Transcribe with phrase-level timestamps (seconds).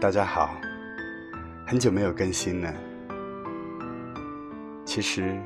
[0.00, 0.54] 大家好，
[1.66, 2.72] 很久没有更新了。
[4.84, 5.36] 其实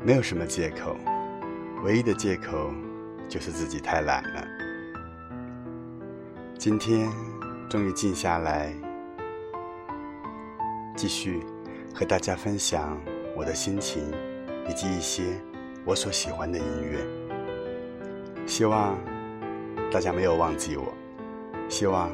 [0.00, 0.96] 没有什么借口，
[1.82, 2.72] 唯一的借口
[3.28, 4.46] 就是自己太懒了。
[6.56, 7.10] 今天
[7.68, 8.72] 终于静下来，
[10.94, 11.40] 继续
[11.92, 12.96] 和大家分享
[13.36, 14.04] 我的心情，
[14.68, 15.24] 以及一些
[15.84, 17.04] 我所喜欢的音乐。
[18.46, 18.96] 希望
[19.90, 20.99] 大家没有忘记我。
[21.70, 22.10] 希望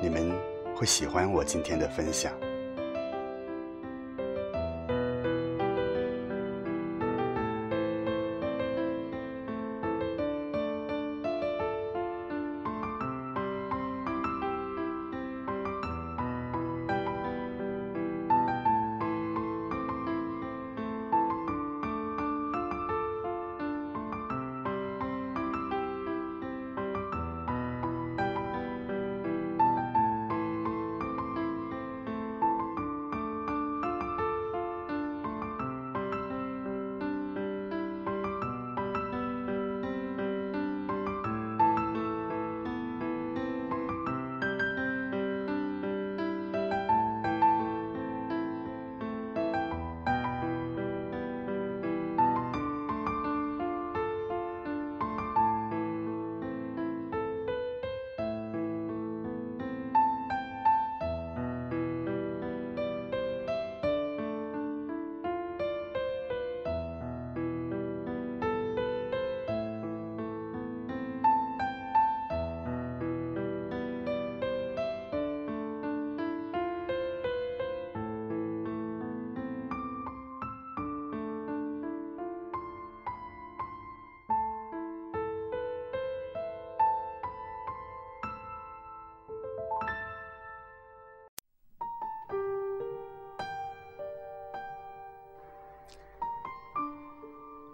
[0.00, 0.32] 你们
[0.76, 2.32] 会喜欢我今天的分享。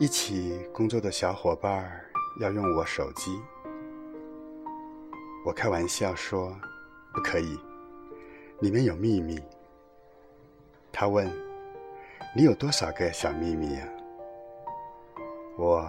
[0.07, 2.01] 一起工作的小伙伴
[2.39, 3.43] 要用我手机，
[5.45, 6.57] 我开玩笑说
[7.13, 7.59] 不可以，
[8.61, 9.37] 里面有秘密。
[10.93, 11.29] 他问
[12.37, 13.89] ：“你有多少个小秘密呀？”
[15.59, 15.85] 我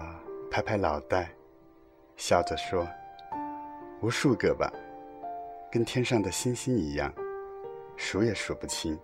[0.50, 1.30] 拍拍脑袋，
[2.16, 2.84] 笑着说
[4.02, 4.68] ：“无数个吧，
[5.70, 7.14] 跟天上的星星一样，
[7.96, 8.98] 数也数不清。”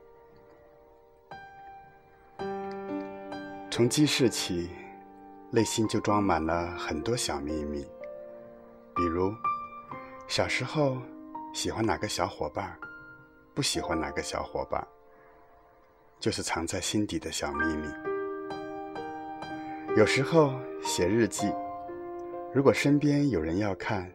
[3.70, 4.70] 从记事起。
[5.54, 7.86] 内心就装满了很多小秘密，
[8.92, 9.32] 比如
[10.26, 10.96] 小时候
[11.52, 12.76] 喜欢哪个小伙伴，
[13.54, 14.84] 不喜欢哪个小伙伴，
[16.18, 17.86] 就是藏在心底的小秘密。
[19.96, 21.54] 有时候写日记，
[22.52, 24.10] 如果身边有人要看，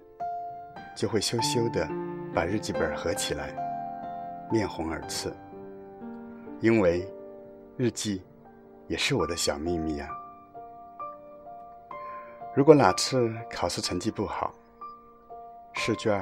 [0.93, 1.87] 就会羞羞的
[2.35, 3.55] 把日记本合起来，
[4.51, 5.31] 面红耳赤，
[6.59, 7.09] 因为
[7.77, 8.21] 日记
[8.87, 10.09] 也是我的小秘密呀。
[12.59, 14.53] 如果哪次考试成绩不好，
[15.75, 16.21] 试卷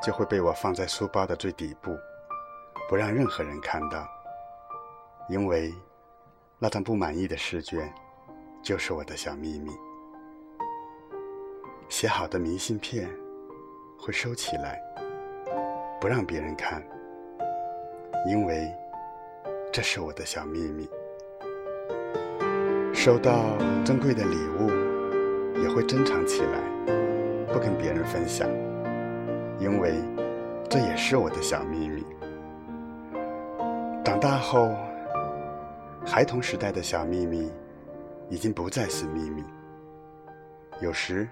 [0.00, 1.98] 就会被我放在书包的最底部，
[2.88, 4.06] 不让任何人看到，
[5.28, 5.74] 因为
[6.60, 7.92] 那张不满意的试卷
[8.62, 9.72] 就是我的小秘密。
[11.88, 13.10] 写好的明信片
[13.98, 14.80] 会收起来，
[16.00, 16.80] 不让别人看，
[18.28, 18.72] 因为
[19.72, 20.88] 这是我的小秘密。
[22.94, 24.83] 收到珍贵的礼物。
[25.64, 26.60] 也会珍藏起来，
[27.50, 28.46] 不跟别人分享，
[29.58, 29.94] 因为
[30.68, 32.04] 这也是我的小秘密。
[34.04, 34.76] 长大后，
[36.04, 37.50] 孩童时代的小秘密
[38.28, 39.42] 已经不再是秘密。
[40.82, 41.26] 有时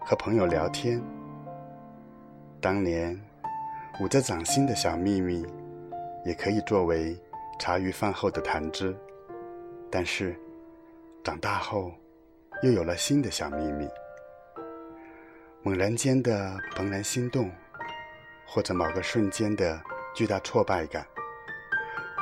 [0.00, 0.98] 和朋友聊天，
[2.58, 3.20] 当年
[4.00, 5.46] 捂着掌心的小秘密，
[6.24, 7.14] 也可以作为
[7.58, 8.96] 茶余饭后的谈资。
[9.90, 10.34] 但是
[11.22, 11.92] 长大后，
[12.62, 13.88] 又有了新的小秘密，
[15.64, 17.50] 猛然间的怦然心动，
[18.46, 19.80] 或者某个瞬间的
[20.14, 21.04] 巨大挫败感，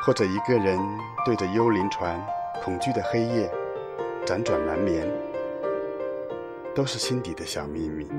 [0.03, 0.79] 或者一个人
[1.27, 2.19] 对着幽灵船、
[2.63, 3.53] 恐惧的黑夜
[4.25, 5.07] 辗转难眠，
[6.75, 8.11] 都是心底的小秘密。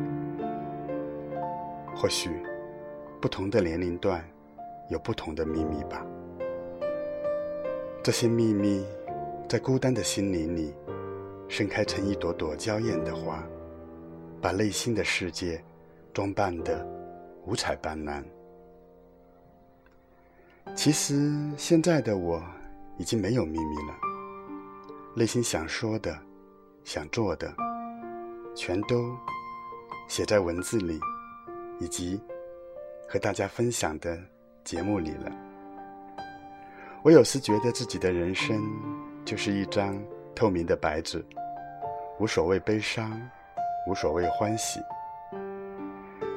[1.95, 2.29] 或许，
[3.19, 4.23] 不同的年龄段
[4.89, 6.06] 有不同的秘密吧。
[8.03, 8.85] 这些秘密，
[9.50, 10.71] 在孤单的心灵里。
[11.51, 13.44] 盛开成一朵朵娇艳的花，
[14.42, 15.62] 把内心的世界
[16.13, 16.88] 装扮得
[17.45, 18.24] 五彩斑斓。
[20.74, 22.42] 其实现在的我
[22.98, 24.00] 已经没有秘密了，
[25.13, 26.18] 内心想说的、
[26.86, 27.54] 想做的，
[28.56, 29.13] 全都
[30.07, 30.97] 写在文字里，
[31.81, 32.18] 以及
[33.09, 34.18] 和大家分享的
[34.63, 35.30] 节目里了。
[37.04, 38.63] 我有时觉得自己的人生
[39.25, 40.01] 就是一张
[40.36, 41.24] 透明的白纸，
[42.19, 43.12] 无所谓悲伤，
[43.88, 44.80] 无所谓欢喜，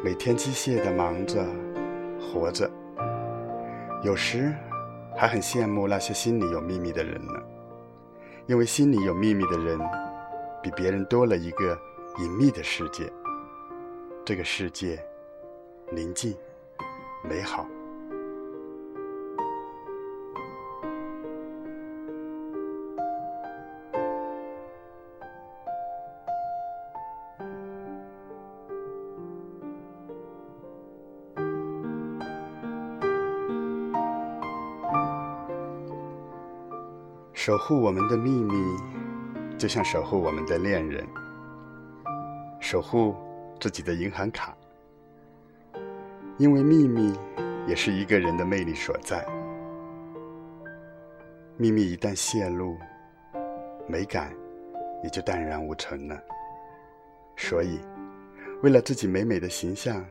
[0.02, 1.44] 每天机械的忙着
[2.20, 2.70] 活着。
[4.02, 4.54] 有时
[5.16, 7.32] 还很羡慕那些心里有秘密的人呢，
[8.46, 9.78] 因为心里有秘密的人，
[10.62, 11.78] 比别人多了一个
[12.18, 13.10] 隐秘的世界。
[14.24, 14.98] 这个世界
[15.90, 16.36] 宁静、
[17.22, 17.66] 美好。
[37.44, 38.74] 守护我们的秘密，
[39.58, 41.06] 就像守护我们的恋人，
[42.58, 43.14] 守护。
[43.60, 44.56] 自己的银行卡，
[46.38, 47.14] 因为秘密
[47.66, 49.24] 也是一个人的魅力所在。
[51.58, 52.76] 秘密一旦泄露，
[53.86, 54.34] 美感
[55.02, 56.18] 也就淡然无存了。
[57.36, 57.78] 所以，
[58.62, 60.04] 为了自己美美的形象，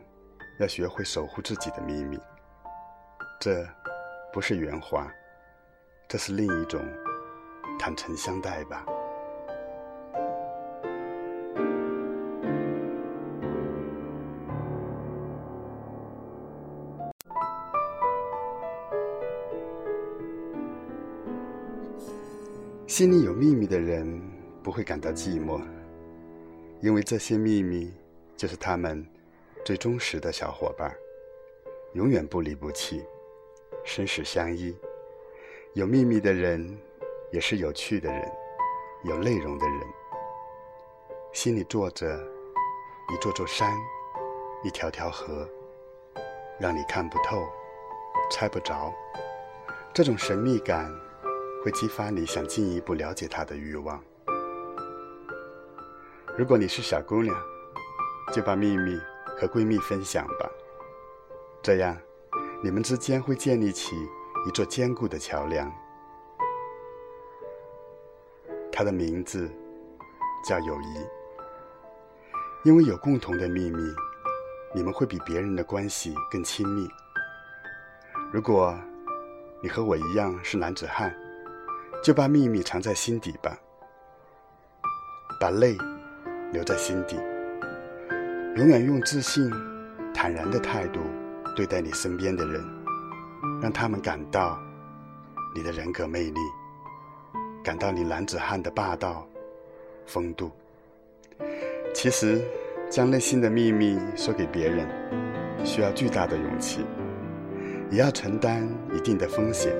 [0.60, 2.20] 要学会守护自己的秘密。
[3.40, 3.68] 这
[4.32, 5.08] 不是圆滑，
[6.08, 6.80] 这是另一种
[7.84, 8.86] 坦诚相待吧。
[22.88, 24.22] 心里有秘密的人
[24.64, 25.62] 不会感到寂寞，
[26.80, 27.94] 因为这些秘密
[28.38, 29.06] 就是他们
[29.66, 30.96] 最忠实的小伙伴，
[31.96, 33.04] 永远不离不弃，
[33.84, 34.74] 生死相依。
[35.74, 36.66] 有秘密的人
[37.34, 38.32] 也是有趣的人，
[39.06, 39.80] 有内容的人。
[41.32, 42.16] 心里坐着
[43.12, 43.76] 一座座山，
[44.64, 45.50] 一条条河，
[46.60, 47.44] 让你看不透，
[48.30, 48.94] 猜不着，
[49.92, 50.90] 这种神秘感。
[51.64, 54.04] 会激发你想进一步了解他的欲望。
[56.38, 57.34] 如果你是小姑娘，
[58.34, 59.00] 就把秘密
[59.38, 60.52] 和闺蜜分享吧，
[61.62, 61.98] 这样
[62.62, 63.96] 你们之间会建立起
[64.46, 65.74] 一座坚固的桥梁。
[68.76, 69.48] 他的名字
[70.44, 71.06] 叫友谊，
[72.64, 73.84] 因为有共同的秘密，
[74.74, 76.90] 你们会比别人的关系更亲密。
[78.32, 78.76] 如果
[79.62, 81.16] 你和我一样是男子汉，
[82.04, 83.56] 就把秘密藏在心底吧，
[85.40, 85.78] 把泪
[86.52, 87.16] 留在心底，
[88.56, 89.52] 永远用自信、
[90.16, 91.00] 坦然的态度
[91.56, 92.66] 对待你身边的人，
[93.62, 94.60] 让他们感到
[95.54, 96.40] 你的人格魅力，
[97.64, 99.26] 感到你男子汉的霸道、
[100.06, 100.52] 风度。
[101.94, 102.42] 其实，
[102.90, 104.86] 将内心的秘密说给别人，
[105.64, 106.86] 需要巨大的勇气，
[107.90, 109.74] 也要承担一定的风险。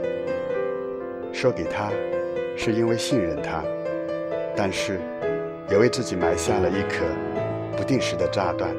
[1.34, 1.92] 说给他，
[2.56, 3.62] 是因为信任他，
[4.56, 5.00] 但是
[5.70, 7.04] 也为自己埋下了一颗
[7.76, 8.74] 不定时的炸弹。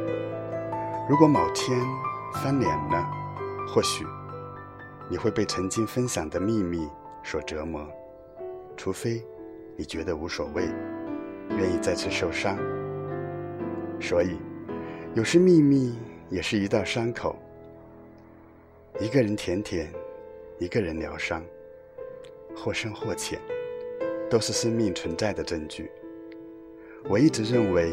[1.11, 1.79] 如果某天
[2.43, 3.07] 翻脸了，
[3.69, 4.07] 或许
[5.11, 6.89] 你会被曾经分享的秘密
[7.23, 7.87] 所折磨。
[8.77, 9.23] 除非
[9.77, 10.69] 你觉得无所谓，
[11.51, 12.59] 愿意再次受伤。
[14.01, 14.37] 所以，
[15.15, 15.99] 有时秘密
[16.31, 17.37] 也是一道伤口。
[19.01, 19.91] 一个人舔舔，
[20.59, 21.43] 一个人疗伤。
[22.57, 23.37] 或深或浅，
[24.31, 25.91] 都是生命存在的证据。
[27.09, 27.93] 我一直认为，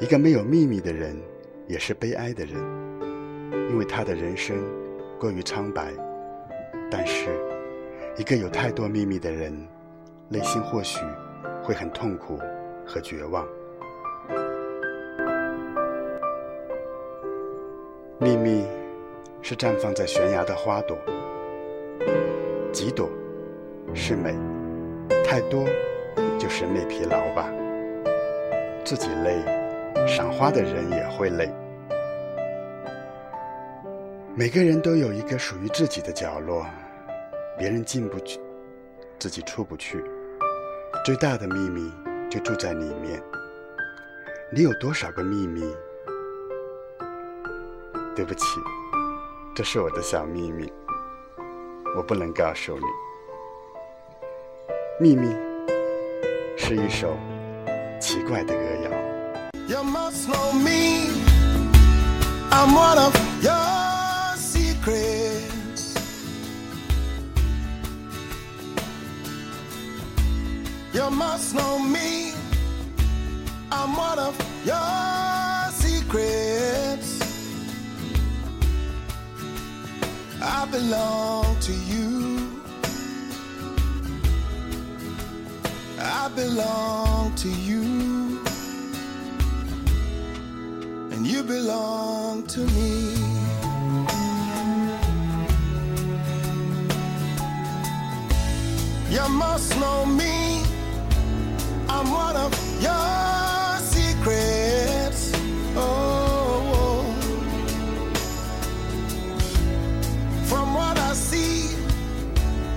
[0.00, 1.14] 一个没有秘密的人，
[1.66, 2.56] 也是悲哀的人，
[3.68, 4.56] 因为他的人生
[5.18, 5.92] 过于苍白。
[6.90, 7.28] 但是，
[8.16, 9.54] 一个有太多秘密的人，
[10.32, 11.00] 内心或许
[11.60, 12.38] 会很痛苦
[12.86, 13.44] 和绝望。
[18.16, 18.64] 秘密
[19.42, 20.96] 是绽放在悬崖的花朵，
[22.72, 23.10] 几朵。
[23.92, 24.32] 是美，
[25.24, 25.66] 太多
[26.38, 27.50] 就审美疲劳吧。
[28.84, 29.36] 自己累，
[30.06, 31.50] 赏花的人也会累。
[34.36, 36.64] 每个人都有一个属于自己的角落，
[37.58, 38.38] 别人进不去，
[39.18, 40.04] 自己出不去。
[41.04, 41.92] 最大的秘密
[42.30, 43.22] 就住在里面。
[44.52, 45.62] 你有多少个秘密？
[48.14, 48.60] 对不起，
[49.54, 50.70] 这是我的小秘密，
[51.96, 52.84] 我不能告诉你。
[55.00, 55.34] 秘密
[56.58, 57.16] 是一首
[58.00, 58.90] 奇怪的歌谣。
[59.66, 61.08] You must know me.
[62.50, 63.89] I'm one of your
[71.10, 72.32] must know me.
[73.72, 77.20] I'm one of your secrets.
[80.42, 82.60] I belong to you.
[85.98, 87.82] I belong to you.
[91.12, 93.14] And you belong to me.
[99.10, 100.39] You must know me.
[102.00, 105.32] I'm one of your secrets.
[105.76, 107.04] Oh, oh,
[110.46, 111.76] from what I see,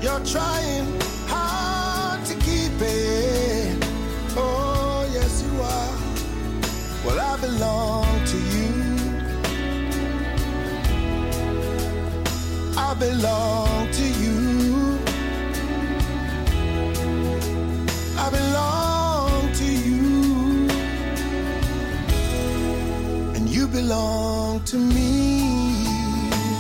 [0.02, 3.78] you're trying hard to keep it.
[4.36, 5.96] Oh, yes, you are.
[7.06, 8.72] Well, I belong to you.
[12.78, 13.53] I belong
[24.74, 25.86] to me.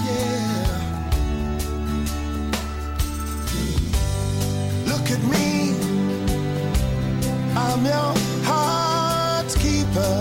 [0.05, 0.67] Yeah.
[4.85, 5.73] Look at me,
[7.55, 8.13] I'm your
[8.45, 10.15] heart's keeper.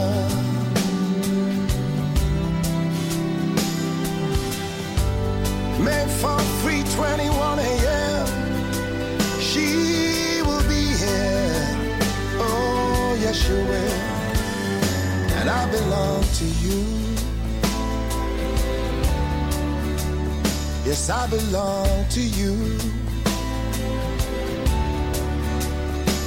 [5.78, 8.26] Made for 321 a.m.
[9.38, 11.68] She will be here.
[12.40, 13.99] Oh, yes, she will.
[15.38, 16.91] And I belong to you.
[20.92, 22.52] Yes, I belong to you.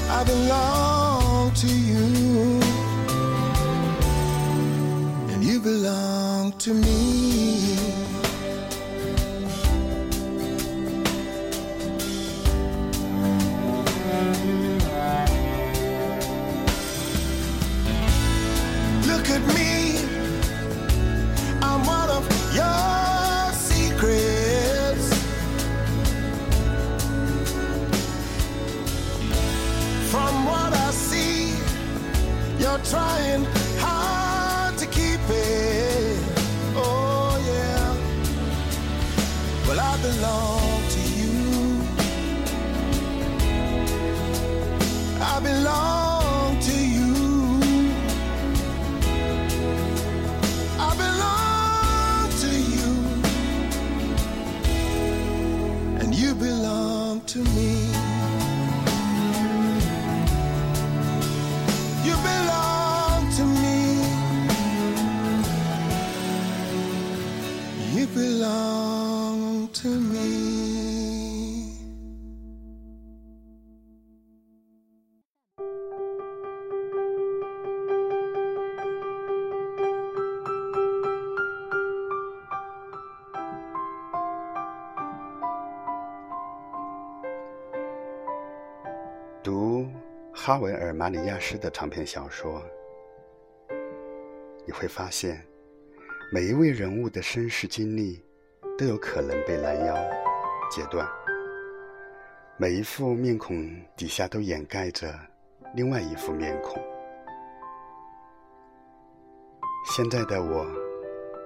[0.09, 2.59] I belong to you.
[5.31, 7.74] And you belong to me.
[32.75, 33.45] You're trying
[33.79, 36.19] hard to keep it.
[36.75, 37.95] Oh, yeah.
[39.67, 41.35] Well, I belong to you.
[45.21, 45.94] I belong
[90.55, 92.63] 哈维尔·马里亚斯的长篇小说，
[94.65, 95.45] 你会发现，
[96.31, 98.23] 每一位人物的身世经历
[98.77, 99.93] 都有可能被拦腰
[100.71, 101.05] 截断，
[102.55, 105.13] 每一副面孔底下都掩盖着
[105.75, 106.81] 另外一副面孔。
[109.87, 110.65] 现在的我，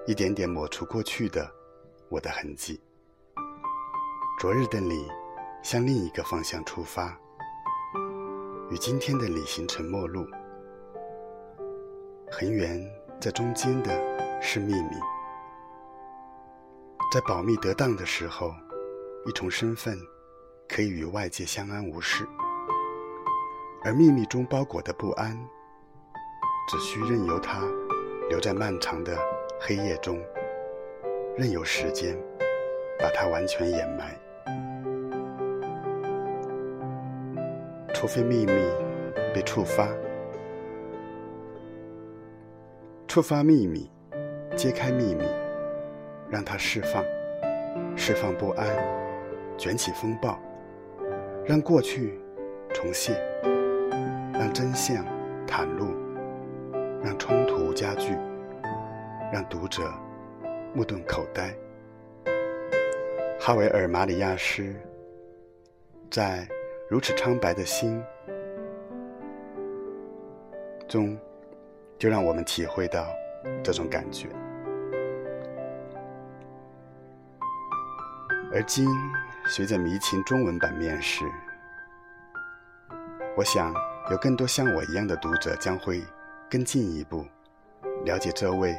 [0.06, 1.50] 一点点抹除过去的
[2.08, 2.80] 我的痕迹。
[4.38, 5.08] 昨日的你，
[5.64, 7.20] 向另一个方向出发。
[8.70, 10.24] 与今天的你形成陌路，
[12.30, 12.80] 很远
[13.20, 13.90] 在中间的
[14.40, 14.96] 是秘密，
[17.12, 18.54] 在保密得当的时候，
[19.26, 19.98] 一重身份
[20.68, 22.24] 可以与外界相安无事，
[23.82, 25.36] 而秘密中包裹的不安，
[26.68, 27.62] 只需任由它
[28.28, 29.18] 留在漫长的
[29.60, 30.16] 黑夜中，
[31.36, 32.16] 任由时间
[33.00, 34.16] 把它完全掩埋。
[38.00, 38.52] 除非秘密
[39.34, 39.86] 被触发，
[43.06, 43.90] 触发秘密，
[44.56, 45.22] 揭开秘密，
[46.30, 47.04] 让它释放，
[47.94, 48.66] 释放不安，
[49.58, 50.40] 卷起风暴，
[51.44, 52.18] 让过去
[52.72, 53.14] 重现，
[54.32, 55.04] 让真相
[55.46, 55.88] 袒露，
[57.04, 58.16] 让冲突加剧，
[59.30, 59.82] 让读者
[60.72, 61.54] 目瞪口呆。
[63.38, 64.74] 哈维尔·马里亚斯
[66.10, 66.48] 在。
[66.90, 68.02] 如此苍白的心
[70.88, 71.16] 中，
[71.96, 73.06] 就让我们体会到
[73.62, 74.26] 这种感觉。
[78.52, 78.88] 而今，
[79.46, 81.24] 随着迷情中文版面世，
[83.36, 83.72] 我想
[84.10, 86.02] 有更多像我一样的读者将会
[86.50, 87.24] 更进一步
[88.04, 88.76] 了解这位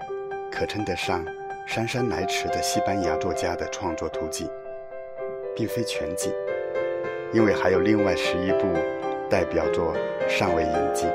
[0.52, 1.26] 可称得上
[1.66, 4.52] 姗姗来迟的西班牙作家的创作图记，
[5.56, 6.34] 并非全景，
[7.34, 8.68] 因为还有另外十一部
[9.30, 9.96] 代表作
[10.28, 11.10] 尚未引进。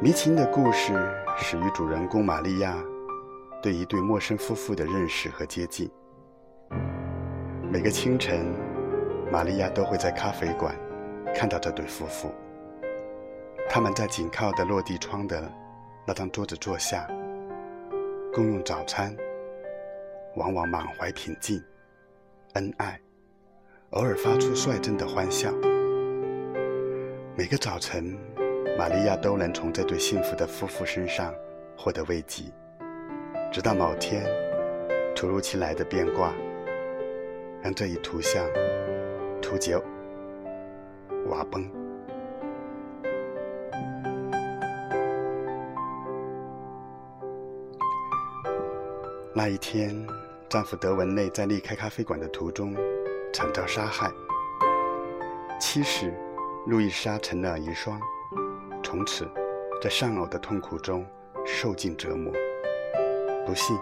[0.00, 0.92] 迷情的故事
[1.36, 2.76] 始于主人公玛利亚
[3.60, 5.90] 对一对陌生夫妇的认识和接近。
[7.72, 8.54] 每个清晨，
[9.32, 10.74] 玛利亚都会在咖啡馆
[11.34, 12.32] 看到这对夫妇。
[13.68, 15.42] 他们在紧靠的落地窗的
[16.06, 17.06] 那张桌子坐下，
[18.32, 19.14] 共用早餐，
[20.36, 21.62] 往往满怀平静、
[22.54, 23.00] 恩爱，
[23.90, 25.52] 偶尔发出率真的欢笑。
[27.36, 28.18] 每个早晨，
[28.76, 31.32] 玛利亚都能从这对幸福的夫妇身上
[31.76, 32.44] 获得慰藉，
[33.52, 34.24] 直到某天，
[35.14, 36.32] 突如其来的变卦，
[37.62, 38.44] 让这一图像
[39.40, 39.80] 突厥
[41.28, 41.70] 瓦崩。
[49.32, 50.04] 那一天，
[50.50, 52.74] 丈夫德文内在离开咖啡馆的途中
[53.32, 54.10] 惨遭杀害。
[55.60, 56.12] 妻室
[56.66, 57.96] 路易莎成了遗孀，
[58.82, 59.30] 从此
[59.80, 61.06] 在丧偶的痛苦中
[61.46, 62.32] 受尽折磨。
[63.46, 63.78] 不幸，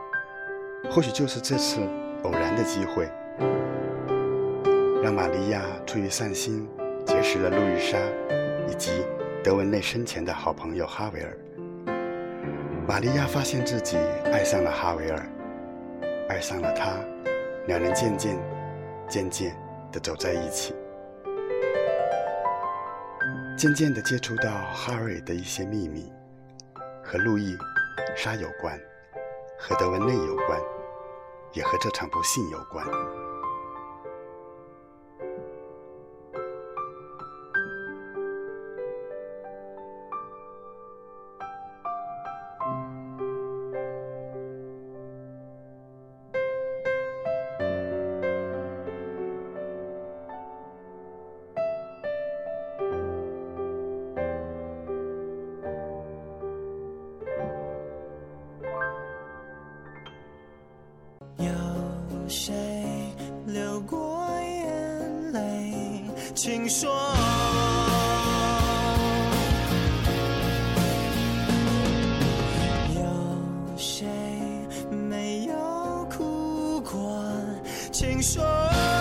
[0.90, 1.80] 或许就是这次
[2.24, 3.10] 偶然的机会，
[5.02, 6.68] 让玛利亚出于善心
[7.06, 7.96] 结识了路易莎
[8.68, 9.02] 以及
[9.42, 11.34] 德文内生前的好朋友哈维尔。
[12.86, 13.96] 玛利亚发现自己
[14.26, 15.26] 爱上了哈维尔。
[16.28, 16.92] 爱上了他，
[17.66, 18.38] 两人渐渐、
[19.08, 19.56] 渐渐
[19.90, 20.74] 地走在一起，
[23.56, 26.12] 渐渐地接触到哈瑞的一些秘密，
[27.02, 27.56] 和路易
[28.14, 28.78] 莎有关，
[29.58, 30.60] 和德文内有关，
[31.54, 32.86] 也和这场不幸有关。
[77.90, 78.97] 请说。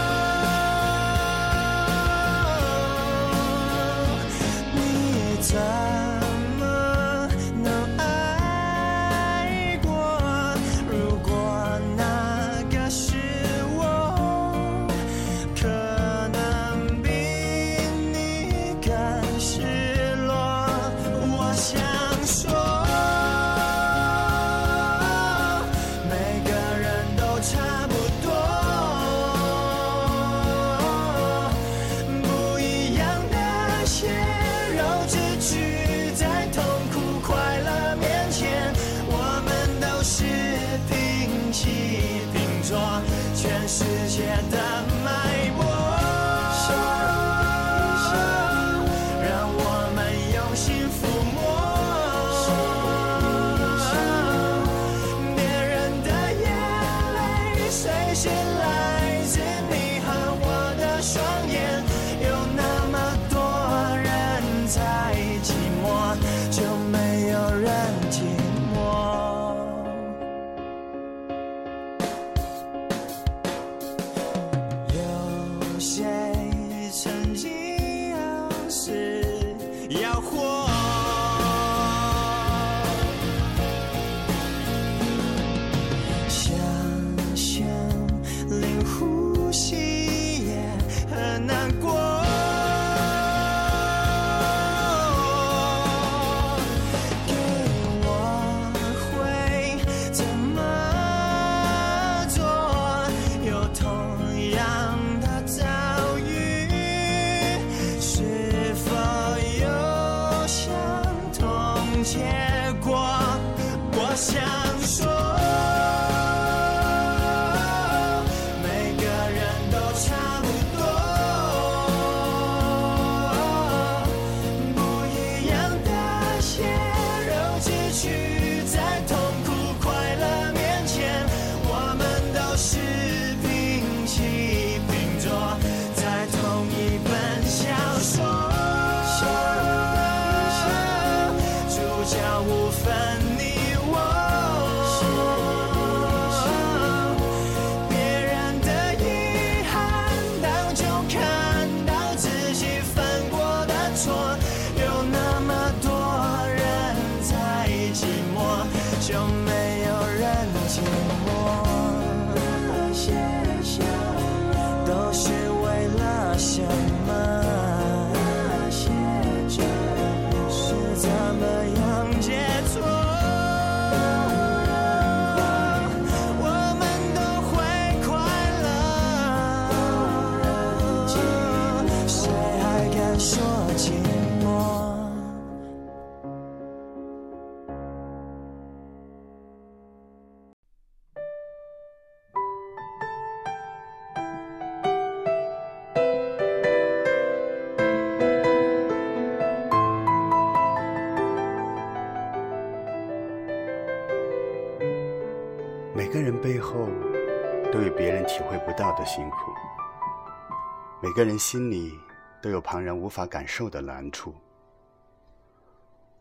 [211.17, 211.97] 每个人心里
[212.39, 214.35] 都有旁人无法感受的难处。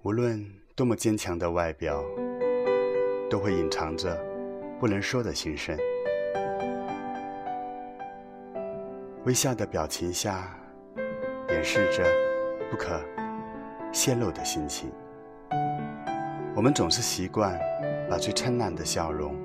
[0.01, 0.43] 无论
[0.75, 2.03] 多么坚强的外表，
[3.29, 4.19] 都会隐藏着
[4.81, 5.77] 不能说的心声。
[9.27, 10.59] 微笑的表情下，
[11.51, 12.03] 掩饰着
[12.71, 12.99] 不可
[13.93, 14.91] 泄露的心情。
[16.55, 17.61] 我们总是习惯
[18.09, 19.37] 把最灿烂的笑容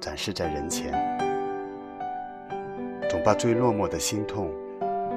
[0.00, 0.92] 展示在人前，
[3.10, 4.54] 总把最落寞的心痛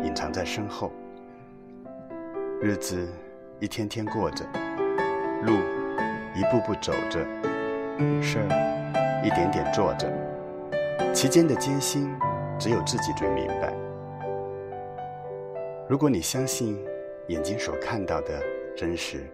[0.03, 0.91] 隐藏在身后。
[2.61, 3.07] 日子
[3.59, 4.45] 一天天过着，
[5.43, 5.53] 路
[6.35, 7.19] 一步步走着，
[8.21, 10.07] 事儿一点点做着，
[11.13, 12.15] 其间的艰辛
[12.59, 13.73] 只有自己最明白。
[15.87, 16.79] 如果你相信
[17.27, 18.39] 眼睛所看到的
[18.75, 19.27] 真实，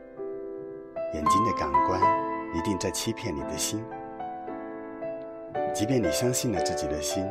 [1.14, 2.02] 眼睛的感官
[2.56, 3.84] 一定在欺骗你的心。
[5.74, 7.26] 即便你相信了自己的心，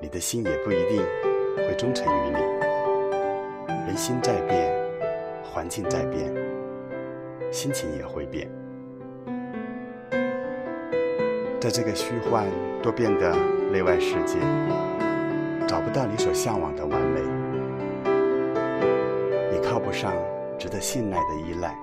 [0.00, 1.02] 你的心也不一定
[1.56, 2.36] 会忠诚于你。
[3.86, 4.72] 人心在变，
[5.42, 6.32] 环境在变，
[7.50, 8.48] 心情也会变。
[11.60, 12.46] 在这个虚幻
[12.82, 13.36] 多变的
[13.70, 14.38] 内外世界，
[15.66, 17.20] 找不到你所向往的完美，
[19.52, 20.12] 也靠不上
[20.58, 21.76] 值得信赖的依赖。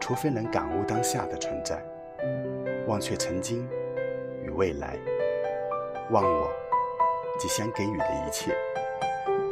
[0.00, 1.82] 除非能感悟当下的存在，
[2.86, 3.66] 忘却曾经
[4.42, 4.98] 与未来，
[6.10, 6.50] 忘我
[7.38, 8.54] 即将给予的一切，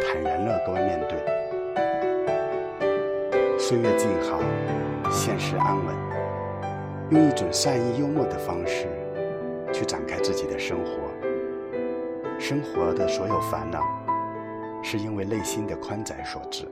[0.00, 1.18] 坦然乐观面对。
[3.58, 4.38] 岁月静好，
[5.10, 5.94] 现实安稳，
[7.10, 8.86] 用一种善意幽默的方式
[9.72, 10.92] 去展开自己的生活。
[12.38, 13.82] 生活的所有烦恼，
[14.82, 16.66] 是因为内心的宽窄所致，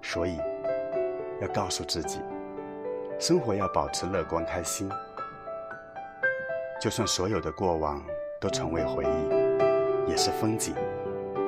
[0.00, 0.38] 所以
[1.40, 2.20] 要告诉自己。
[3.18, 4.90] 生活要保持乐观开心，
[6.80, 8.02] 就算所有的过往
[8.40, 9.41] 都成为回忆，
[10.08, 10.74] 也是风景，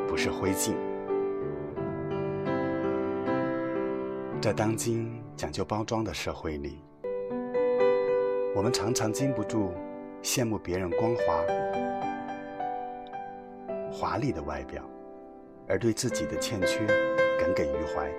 [0.08, 0.74] 不是灰烬。
[4.40, 6.82] 在当今讲究包装的社会里，
[8.54, 9.72] 我们常常禁不住
[10.22, 11.42] 羡慕别人光滑、
[13.92, 14.82] 华丽的外表，
[15.68, 16.86] 而对自己的欠缺
[17.38, 18.10] 耿耿于怀。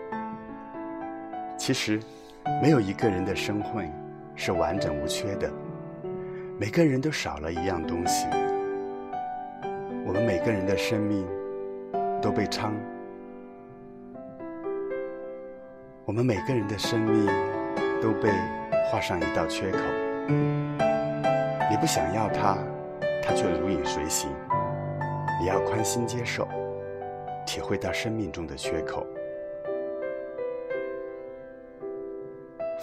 [1.58, 2.00] 其实。
[2.62, 3.91] 没有一个人的生命
[4.36, 5.52] 是完整无缺的，
[6.60, 8.28] 每个人都少了一样东西。
[10.15, 11.28] 我们每个人的生命
[12.21, 12.73] 都被仓，
[16.06, 17.28] 我们每个人的生命
[18.01, 18.30] 都被
[18.89, 19.78] 画上一道缺口。
[21.69, 22.58] 你不想要它，
[23.21, 24.30] 它却如影随形。
[25.41, 26.47] 你要宽心接受，
[27.45, 29.06] 体会到生命中的缺口。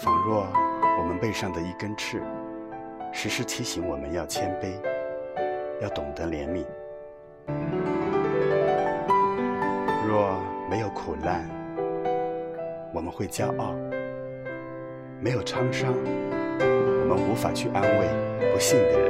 [0.02, 0.46] 仿若
[0.98, 2.20] 我们背上的一根刺，
[3.10, 4.74] 时时提醒我们要谦卑，
[5.80, 6.62] 要懂得怜悯。
[10.06, 11.48] 若没有苦难，
[12.94, 13.74] 我们会骄傲；
[15.20, 15.92] 没有沧桑，
[16.60, 18.08] 我们无法去安慰
[18.52, 19.08] 不幸的人。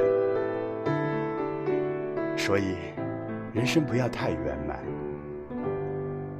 [2.39, 2.77] 所以，
[3.53, 4.79] 人生不要太圆满，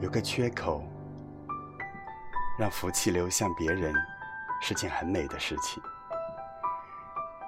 [0.01, 0.83] 有个缺口，
[2.59, 3.93] 让福气流向别人。
[4.65, 5.83] 是件很美的事情。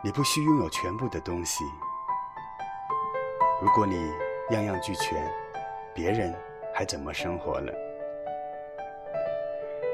[0.02, 1.64] 你不需拥有全部的东西。
[3.62, 4.10] 如果你
[4.50, 5.18] 样样俱全，
[5.94, 6.34] 别人
[6.72, 7.72] 还怎么生活呢？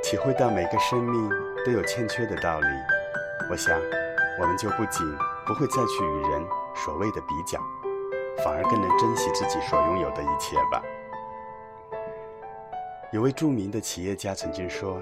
[0.03, 1.31] 体会到每个生命
[1.65, 2.67] 都有欠缺的道理，
[3.51, 3.79] 我想，
[4.41, 5.07] 我们就不仅
[5.47, 6.43] 不会再去与人
[6.75, 7.61] 所谓的比较，
[8.45, 10.83] 反而更能珍惜自己所拥有的一切吧。
[13.13, 15.01] 有位著名的企业家曾经说。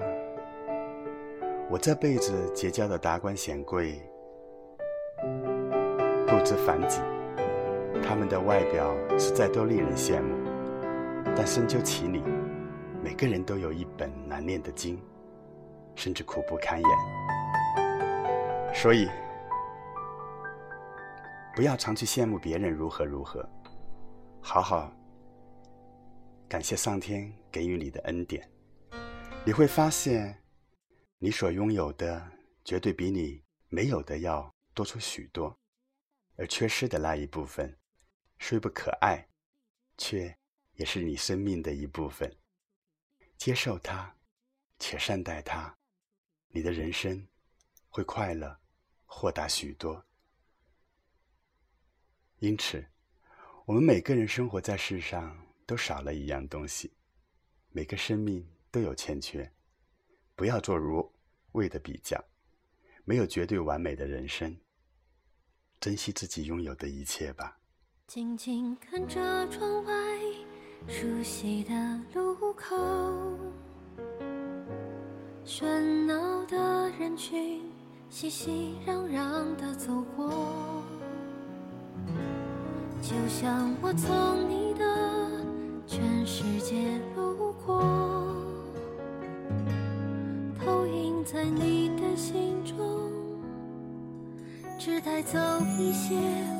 [1.71, 4.01] 我这辈子结交的达官显贵
[6.25, 6.99] 不知凡几，
[8.01, 10.35] 他们的外表实在都令人羡慕，
[11.35, 12.23] 但深究其理，
[13.03, 14.99] 每个人都有一本难念的经，
[15.95, 16.89] 甚至苦不堪言。
[18.73, 19.07] 所以，
[21.55, 23.47] 不要常去羡慕别人如何如何，
[24.41, 24.91] 好好
[26.47, 28.47] 感谢上天给予你的恩典，
[29.45, 30.41] 你会发现，
[31.17, 32.21] 你所拥有的
[32.63, 35.55] 绝对比你没有的要多出许多，
[36.37, 37.75] 而缺失的那一部分，
[38.39, 39.29] 虽不可爱，
[39.97, 40.35] 却
[40.73, 42.35] 也是你生命的一部分。
[43.37, 44.15] 接受它，
[44.79, 45.77] 且善待它，
[46.47, 47.27] 你的人生
[47.89, 48.59] 会快乐、
[49.05, 50.03] 豁达许多。
[52.39, 52.83] 因此。
[53.65, 56.91] 我们每个人生活在世上，都少了一样东西。
[57.69, 59.53] 每个生命都有欠缺，
[60.33, 61.13] 不要做无
[61.51, 62.19] 谓的比较。
[63.05, 64.59] 没有绝对完美的人生，
[65.79, 67.58] 珍惜自己拥有的一切吧。
[68.09, 69.93] 静静看着窗外
[70.87, 71.71] 熟悉的
[72.15, 72.75] 路口，
[75.45, 77.61] 喧闹的人群
[78.09, 80.33] 熙熙攘攘的走过。
[82.99, 85.29] 就像我从你的
[85.85, 87.79] 全世界路过，
[90.59, 92.75] 投影在你的心中，
[94.79, 95.37] 只带走
[95.77, 96.58] 一些。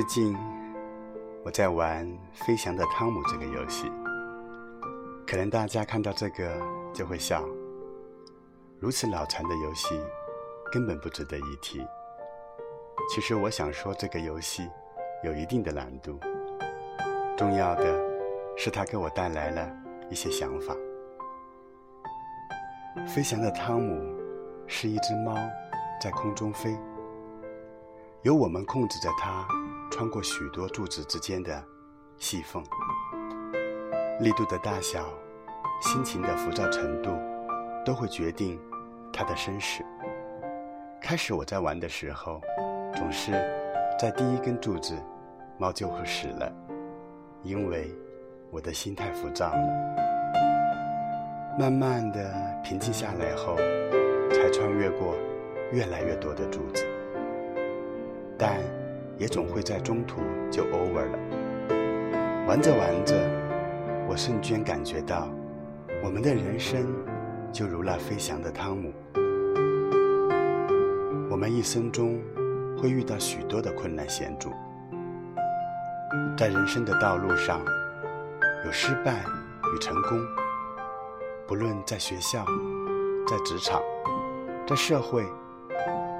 [0.00, 0.34] 最近
[1.44, 3.92] 我在玩《飞翔的汤姆》这个游戏，
[5.26, 6.58] 可能大家看到这个
[6.90, 7.44] 就会笑。
[8.78, 10.00] 如此脑残的游戏，
[10.72, 11.86] 根本不值得一提。
[13.10, 14.70] 其实我想说，这个游戏
[15.22, 16.18] 有一定的难度。
[17.36, 17.84] 重要的
[18.56, 19.70] 是，它给我带来了
[20.08, 20.74] 一些想法。
[23.06, 24.02] 飞翔的汤姆
[24.66, 25.34] 是一只猫，
[26.00, 26.74] 在空中飞，
[28.22, 29.46] 由我们控制着它，
[29.90, 31.62] 穿过许多柱子之间的
[32.16, 32.62] 细缝。
[34.20, 35.08] 力度的大小，
[35.82, 37.10] 心情的浮躁程度，
[37.84, 38.58] 都会决定。
[39.12, 39.84] 它的身世。
[41.02, 42.40] 开始我在玩的时候，
[42.94, 43.32] 总是
[43.98, 44.96] 在第一根柱子，
[45.58, 46.50] 猫就会死了，
[47.42, 47.92] 因为
[48.52, 49.96] 我的心太浮躁了。
[51.58, 53.56] 慢慢的平静下来后，
[54.30, 55.16] 才穿越过
[55.72, 56.86] 越来越多的柱子，
[58.38, 58.60] 但
[59.20, 61.18] 也总会在中途就 over 了。
[62.48, 63.14] 玩着玩着，
[64.08, 65.28] 我瞬间感觉到，
[66.02, 66.86] 我们的人生。
[67.52, 68.92] 就如那飞翔的汤姆，
[71.28, 72.20] 我们一生中
[72.80, 74.52] 会遇到许多的困难险阻，
[76.38, 77.60] 在人生的道路上，
[78.64, 79.24] 有失败
[79.74, 80.16] 与成功。
[81.48, 82.44] 不论在学校、
[83.26, 83.82] 在职场、
[84.64, 85.24] 在社会，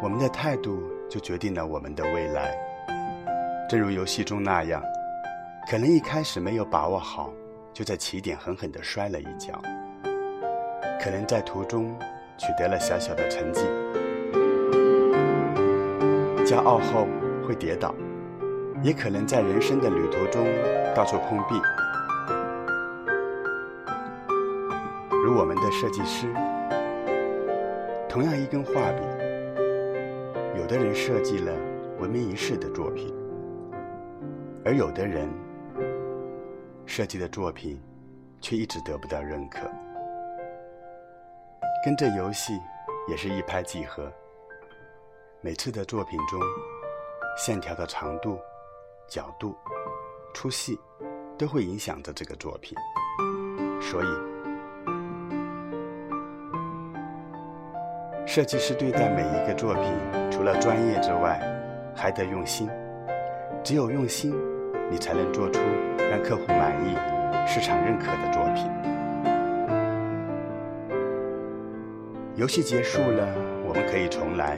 [0.03, 2.70] 我们的态度就决定了我们的未来。
[3.71, 4.83] 正如游戏中那样，
[5.71, 7.33] 可能一开始没有把握好，
[7.73, 9.55] 就在起点狠狠地摔了一跤。
[11.01, 11.97] 可能在途中
[12.37, 13.61] 取得了小小的成绩，
[16.45, 17.07] 骄傲后
[17.47, 17.95] 会跌倒，
[18.83, 20.45] 也可能在人生的旅途中
[20.93, 21.55] 到处碰壁。
[25.25, 26.27] 如我们的设计师，
[28.09, 29.05] 同样一根画笔，
[30.59, 31.53] 有的人设计了
[32.01, 33.15] 闻名一世的作品，
[34.71, 35.29] 而有的人
[36.87, 37.83] 设计的作品
[38.41, 39.69] 却一直得不到认可。
[41.85, 42.53] 跟这游戏
[43.09, 44.09] 也是一拍即合。
[45.41, 46.41] 每次的作品中，
[47.37, 48.39] 线条的长度、
[49.09, 49.57] 角度、
[50.35, 50.79] 粗细，
[51.37, 52.79] 都会影响着这个作品。
[53.83, 54.07] 所以，
[58.25, 59.83] 设计师对待每一个作品，
[60.31, 61.41] 除了专业之外，
[61.93, 62.71] 还得用心。
[63.63, 64.33] 只有用心，
[64.91, 65.61] 你才能做出
[66.11, 66.97] 让客户满意、
[67.47, 68.69] 市场认可的作品。
[72.37, 73.35] 游戏结束了，
[73.69, 74.57] 我们可以重来。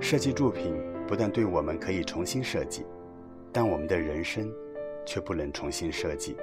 [0.00, 0.74] 设计作品
[1.06, 2.84] 不但对我们可以重新设计，
[3.52, 4.52] 但我们的人生
[5.06, 6.36] 却不能重新设计，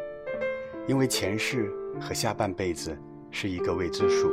[0.87, 2.97] 因为前世和下半辈子
[3.29, 4.31] 是一个未知数，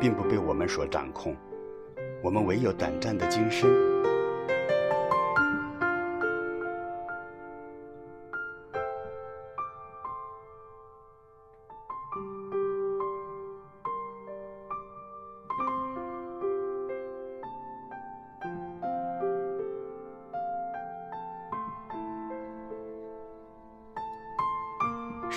[0.00, 1.36] 并不被我们所掌控。
[2.22, 3.68] 我们唯有短暂的今生。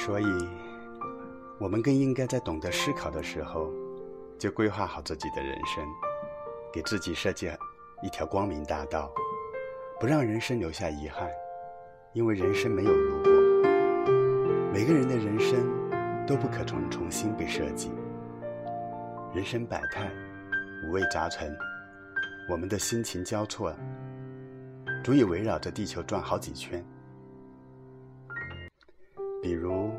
[0.10, 0.50] 所以，
[1.60, 3.72] 我们更应该在懂得思考的时候，
[4.40, 5.86] 就规划好自己的人生，
[6.74, 7.48] 给自己设计
[8.02, 9.14] 一条光明大道，
[10.00, 11.30] 不让人生留下遗憾。
[12.14, 13.32] 因为人生没有如果，
[14.74, 15.60] 每个人的人生
[16.26, 17.92] 都不可重重新被设计。
[19.32, 20.10] 人生百态，
[20.88, 21.56] 五味杂陈，
[22.50, 23.72] 我们的心情交错，
[25.04, 26.84] 足以围绕着地球转好几圈。
[29.42, 29.90] 比如，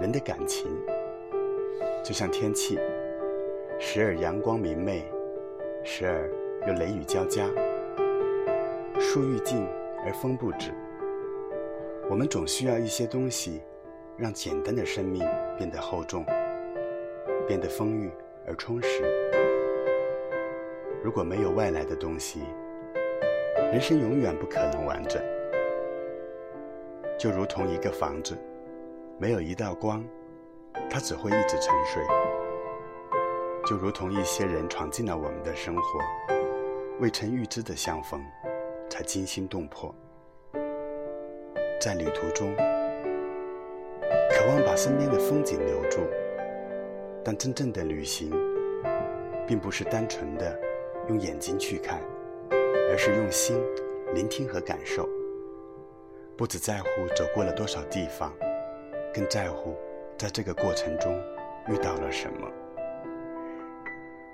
[0.00, 0.66] 人的感情
[2.02, 2.78] 就像天气，
[3.78, 5.04] 时而阳光明媚，
[5.84, 6.30] 时而
[6.66, 7.44] 又雷雨交加。
[8.98, 9.68] 树欲静
[10.06, 10.70] 而风不止。
[12.08, 13.60] 我们总需要一些东西，
[14.16, 15.22] 让简单的生命
[15.58, 16.24] 变得厚重，
[17.46, 18.10] 变得丰裕
[18.46, 19.02] 而充实。
[21.04, 22.40] 如果没有外来的东西，
[23.70, 25.22] 人生永远不可能完整。
[27.18, 28.34] 就如同一个房子。
[29.22, 30.04] 没有一道光，
[30.90, 32.02] 它只会一直沉睡。
[33.64, 35.82] 就如同一些人闯进了我们的生活，
[36.98, 38.20] 未曾预知的相逢，
[38.90, 39.94] 才惊心动魄。
[41.80, 42.52] 在旅途中，
[44.32, 46.00] 渴望把身边的风景留住，
[47.24, 48.28] 但真正的旅行，
[49.46, 50.60] 并不是单纯的
[51.08, 52.00] 用眼睛去看，
[52.90, 53.56] 而是用心
[54.14, 55.08] 聆听和感受。
[56.36, 58.34] 不只在乎走过了多少地方。
[59.14, 59.76] 更在乎，
[60.16, 61.12] 在这个过程中
[61.68, 62.48] 遇到了什么。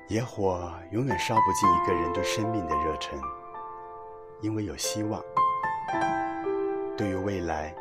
[0.08, 3.18] 野火永远烧不尽一个人对生命的热忱，
[4.40, 5.22] 因为有希望，
[6.96, 7.74] 对于未来，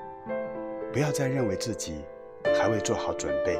[0.91, 2.03] 不要再认为自己
[2.59, 3.57] 还未做好准备，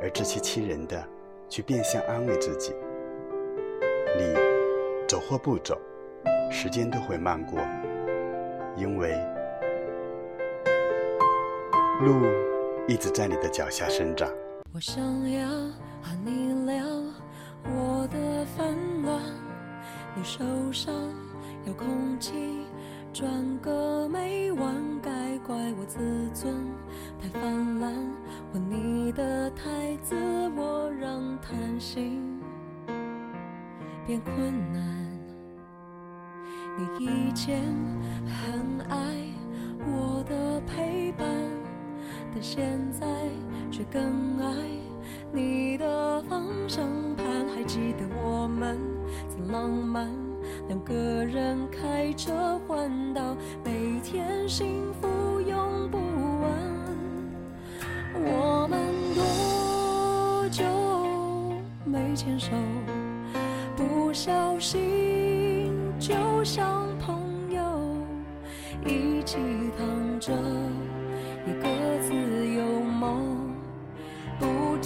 [0.00, 1.04] 而自欺欺人的
[1.48, 2.74] 去变相安慰自己。
[4.16, 4.34] 你
[5.06, 5.78] 走或不走，
[6.50, 7.58] 时间都会慢过，
[8.76, 9.14] 因为
[12.00, 12.26] 路
[12.88, 14.28] 一直在你的脚下生长。
[14.72, 15.48] 我想要
[16.02, 16.84] 和你聊
[17.64, 19.22] 我的烦乱，
[20.16, 20.92] 你手上
[21.64, 22.66] 有空气
[23.12, 26.52] 转个没完，该怪我自尊
[27.22, 27.94] 太泛滥，
[28.52, 30.16] 问你的太自
[30.56, 32.40] 我，让贪心
[34.04, 34.82] 变困难。
[36.76, 37.62] 你以前
[38.26, 39.23] 很爱
[42.56, 43.04] 现在
[43.68, 44.46] 却更爱
[45.32, 46.86] 你的方向
[47.16, 47.26] 盘。
[47.52, 48.78] 还记得我们
[49.28, 50.08] 曾浪漫，
[50.68, 56.52] 两个人开车环岛，每天幸福用不完。
[58.22, 58.78] 我们
[59.16, 60.64] 多久
[61.84, 62.52] 没牵手？
[63.76, 67.96] 不小心就像朋友，
[68.86, 69.38] 一起
[69.76, 70.32] 躺着，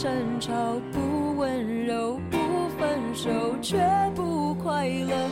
[0.01, 0.53] 争吵，
[0.93, 2.39] 不温柔，不
[2.79, 3.29] 分手，
[3.61, 3.77] 却
[4.15, 5.28] 不快乐。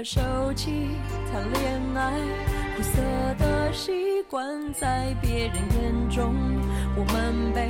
[0.00, 0.88] 和手机
[1.30, 2.18] 谈恋爱，
[2.74, 3.02] 苦涩
[3.38, 6.34] 的习惯，在别人眼中，
[6.96, 7.68] 我们被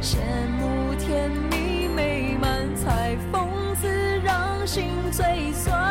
[0.00, 0.16] 羡
[0.60, 3.48] 慕甜蜜美满，才讽
[3.80, 3.88] 刺
[4.22, 5.85] 让心最酸。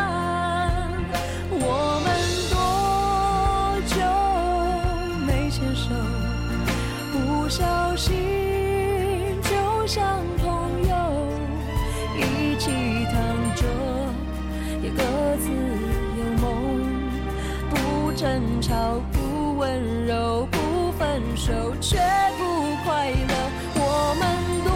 [18.68, 22.00] 吵，不温柔，不分手，却
[22.36, 23.34] 不快乐。
[23.76, 24.26] 我们
[24.66, 24.68] 多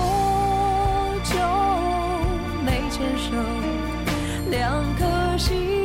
[1.24, 1.34] 久
[2.64, 3.34] 没牵手？
[4.52, 5.79] 两颗心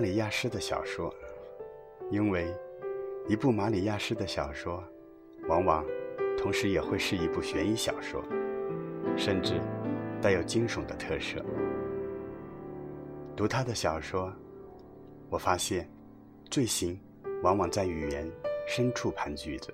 [0.00, 1.14] 马里亚诗的小说，
[2.10, 2.50] 因为
[3.28, 4.82] 一部马里亚诗的小说，
[5.46, 5.84] 往往
[6.38, 8.24] 同时也会是一部悬疑小说，
[9.14, 9.60] 甚至
[10.22, 11.44] 带有惊悚的特色。
[13.36, 14.32] 读他的小说，
[15.28, 15.86] 我发现
[16.50, 16.98] 罪行
[17.42, 18.26] 往往在语言
[18.66, 19.70] 深处盘踞着。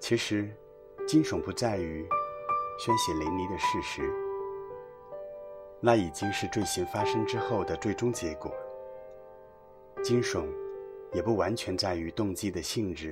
[0.00, 0.48] 其实，
[1.06, 2.08] 惊悚不在于
[2.78, 4.10] 宣泄淋漓的事实，
[5.80, 8.52] 那已经是罪行发生之后的最终结果。
[10.02, 10.46] 惊悚
[11.12, 13.10] 也不完全在于动机的性质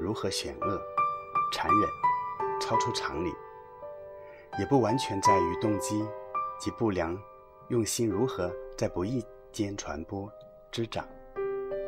[0.00, 0.80] 如何险恶、
[1.52, 1.90] 残忍、
[2.60, 3.32] 超出常理，
[4.58, 6.06] 也不完全在于动机
[6.58, 7.18] 及不良
[7.68, 10.30] 用心如何在不意间传播、
[10.72, 11.06] 滋长，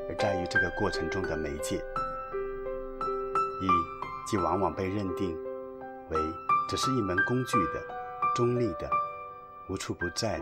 [0.08, 1.76] 而在于这个过程中的媒介。
[3.60, 3.98] 一。
[4.30, 5.34] 即往往被认定
[6.10, 6.18] 为
[6.68, 7.82] 只是一门工具的、
[8.36, 8.86] 中立的、
[9.68, 10.40] 无处不在，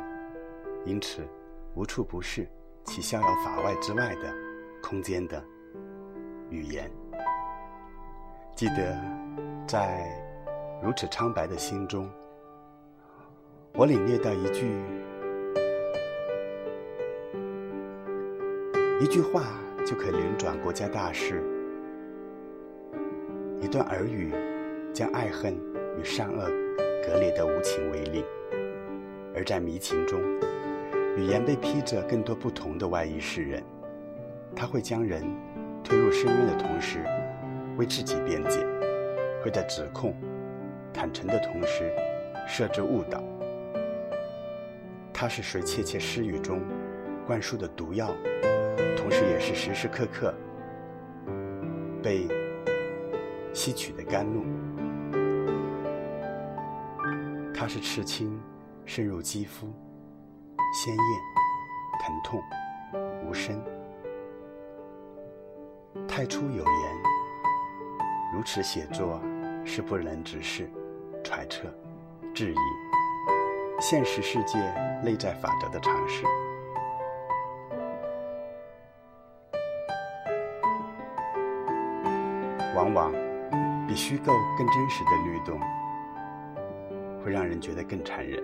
[0.85, 1.20] 因此
[1.74, 2.47] 无处不是
[2.85, 4.33] 其逍遥法外之外的
[4.81, 5.43] 空间的
[6.49, 6.89] 语言。
[8.55, 8.97] 记得
[9.66, 10.09] 在
[10.81, 12.09] 如此苍白的心中，
[13.74, 14.64] 我领略到一句
[19.01, 19.43] 一句话
[19.85, 21.43] 就可轮转国家大事。
[23.61, 24.33] 一段耳语，
[24.95, 25.53] 将爱恨
[25.99, 26.47] 与善恶
[27.05, 28.22] 割裂的无情为力；
[29.37, 30.20] 而在迷情中，
[31.16, 33.62] 语言被披着更多不同的外衣示人。
[34.57, 35.22] 它会将人
[35.84, 37.05] 推入深渊的同时，
[37.76, 38.61] 为自己辩解；
[39.45, 40.14] 会在指控、
[40.93, 41.93] 坦诚的同时，
[42.49, 43.22] 设置误导。
[45.12, 46.62] 它是谁窃窃私语中
[47.26, 48.14] 灌输的毒药，
[48.97, 50.34] 同时也是时时刻刻
[52.03, 52.26] 被。
[53.53, 54.45] 吸取的甘露，
[57.55, 58.39] 它是赤青，
[58.89, 59.66] 渗入肌肤，
[60.72, 61.05] 鲜艳，
[62.01, 62.41] 疼痛，
[63.26, 63.61] 无声。
[66.07, 67.03] 太初有言，
[68.32, 69.20] 如此写作
[69.64, 70.70] 是不能直视、
[71.24, 71.68] 揣测、
[72.32, 72.57] 质疑
[73.80, 74.59] 现实世界
[75.03, 76.24] 内在法则的尝试，
[82.76, 83.12] 往往。
[83.89, 85.61] 比虚构更真实的律动，
[87.24, 88.43] 会让人觉得更残忍。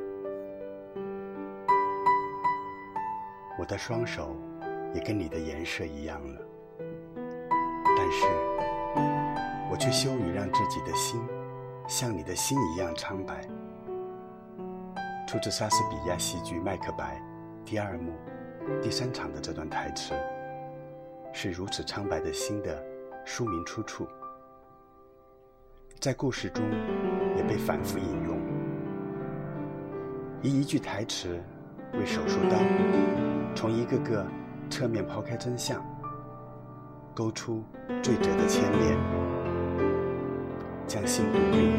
[3.62, 4.36] 我的双手
[4.92, 6.40] 也跟你的颜色一样了，
[7.96, 8.26] 但是，
[9.70, 11.22] 我却羞于让自己的心
[11.86, 13.48] 像你的心一样苍白。
[15.28, 17.22] 出自莎士比亚戏剧《麦克白》
[17.64, 18.12] 第二幕
[18.82, 20.12] 第三场的这段台词，
[21.32, 22.84] 是如此苍白的心的
[23.24, 24.08] 书名出处。
[26.00, 26.64] 在故事中
[27.36, 28.40] 也被反复引用，
[30.42, 31.40] 以一句台词
[31.92, 32.58] 为手术刀，
[33.54, 34.26] 从一个个
[34.70, 35.84] 侧面抛开真相，
[37.14, 37.62] 勾出
[38.02, 38.98] 罪责的牵连，
[40.86, 41.72] 将心独立。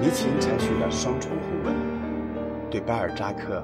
[0.00, 1.74] 迷情采取了双重互文，
[2.70, 3.62] 对巴尔扎克、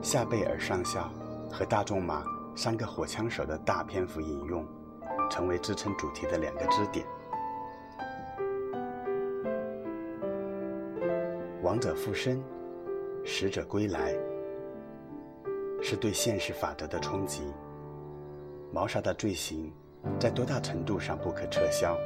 [0.00, 1.10] 夏贝尔上校
[1.50, 2.22] 和大仲马
[2.54, 4.64] 三个火枪手的大篇幅引用，
[5.30, 7.04] 成为支撑主题的两个支点。
[11.62, 12.42] 亡者复生，
[13.24, 14.14] 死者归来，
[15.82, 17.42] 是对现实法则的冲击。
[18.72, 19.72] 谋杀的罪行，
[20.18, 21.96] 在多大程度上不可撤销？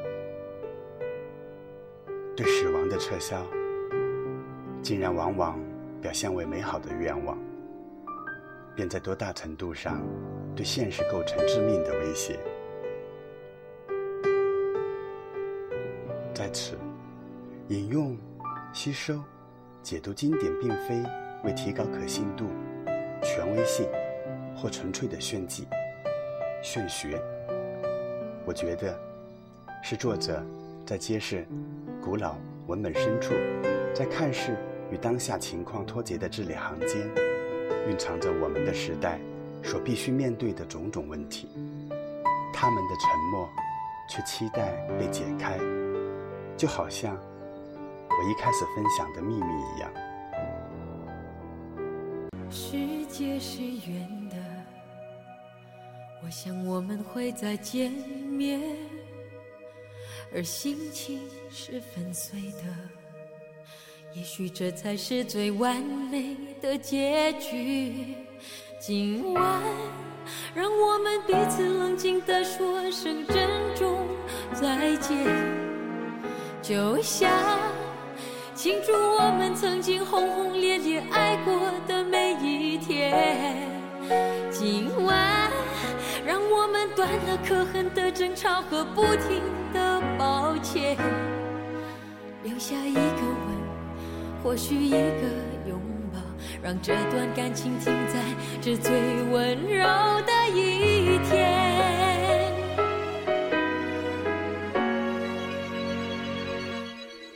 [2.36, 3.44] 对死亡的撤销，
[4.82, 5.58] 竟然往往
[6.00, 7.36] 表现为美好的愿望，
[8.74, 10.02] 便在多大程度上
[10.56, 12.38] 对现实构成致命的威胁？
[16.32, 16.78] 在此，
[17.68, 18.16] 引用，
[18.72, 19.20] 吸收。
[19.82, 21.02] 解读经典并非
[21.42, 22.46] 为提高可信度、
[23.22, 23.88] 权威性，
[24.56, 25.66] 或纯粹的炫技、
[26.62, 27.20] 炫学。
[28.44, 28.98] 我觉得，
[29.82, 30.44] 是作者
[30.84, 31.46] 在揭示
[32.02, 33.32] 古老文本深处，
[33.94, 34.56] 在看似
[34.90, 37.08] 与当下情况脱节的字里行间，
[37.88, 39.20] 蕴藏着我们的时代
[39.62, 41.48] 所必须面对的种种问题。
[42.52, 43.48] 他们的沉默，
[44.08, 45.58] 却期待被解开，
[46.56, 47.16] 就好像。
[48.14, 49.90] 我一开始分享的秘密一样。
[52.50, 54.36] 世界是圆的，
[56.24, 58.58] 我想我们会再见面，
[60.34, 62.62] 而心情是粉碎的，
[64.14, 68.14] 也许这才是最完美的结局。
[68.80, 69.62] 今晚，
[70.54, 73.46] 让我们彼此冷静地说声珍
[73.76, 74.08] 重
[74.54, 75.18] 再见，
[76.62, 77.30] 就像。
[78.54, 81.52] 庆祝我们曾经轰轰烈烈爱过
[81.88, 82.02] 的。
[82.04, 82.61] 每一。
[84.50, 85.50] 今晚，
[86.24, 89.42] 让我们断了可恨的争吵和不停
[89.72, 90.96] 的抱歉，
[92.42, 94.96] 留下一个吻，或许一个
[95.68, 95.80] 拥
[96.12, 96.18] 抱，
[96.62, 98.20] 让这段感情停在
[98.60, 98.92] 这最
[99.30, 99.84] 温柔
[100.26, 101.32] 的一天。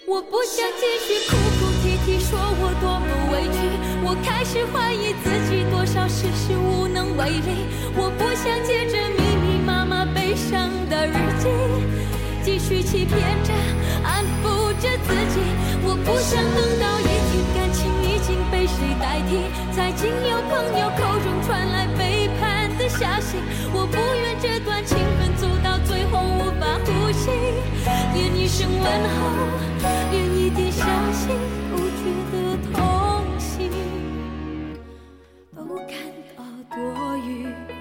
[0.07, 3.66] 我不想继续哭哭啼啼，说我多么委屈。
[4.09, 7.67] 我开始怀疑自己多少事是无能为力。
[7.97, 11.51] 我不想借着密密麻麻悲伤的日记，
[12.41, 13.51] 继续欺骗着、
[14.07, 15.43] 安抚着自己。
[15.83, 19.43] 我不想等到一天感情已经被谁代替，
[19.75, 23.43] 才经由朋友口中传来背叛的消息。
[23.75, 27.27] 我不愿这段情分走到最后无法呼吸，
[28.15, 28.87] 连一声问
[29.19, 29.67] 候。
[30.11, 31.29] 连一点消息
[35.77, 35.97] 感
[36.37, 37.76] 到多余。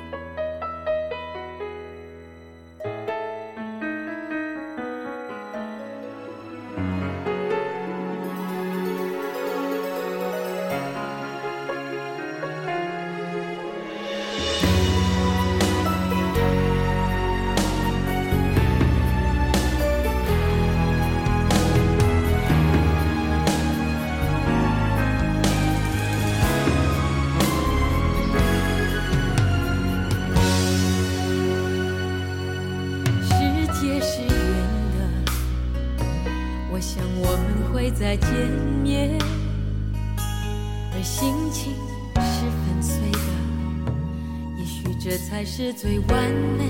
[45.58, 46.65] 是最完美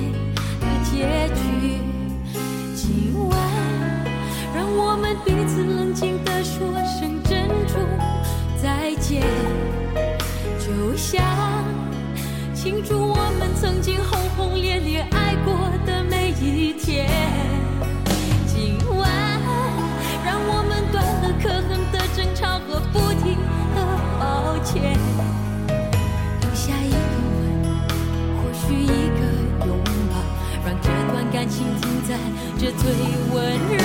[31.46, 32.18] 感情停在
[32.58, 32.89] 这最
[33.32, 33.38] 温
[33.70, 33.78] 柔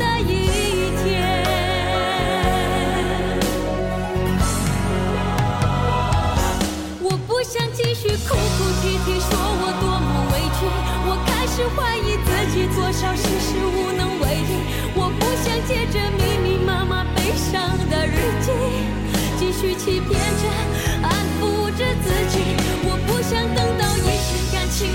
[0.00, 1.06] 的一天。
[7.00, 10.66] 我不想继续哭哭啼啼，说我多么委屈。
[11.06, 14.50] 我开始怀疑自己多少事事无能为力。
[14.96, 18.50] 我不想借着密密麻麻悲伤的日记，
[19.38, 20.50] 继续欺骗着、
[21.04, 22.42] 安抚着自己。
[22.82, 24.90] 我不想等到一天感情